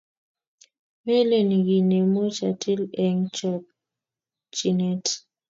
[1.05, 5.05] melen kiy nemuch atil eng chokchinet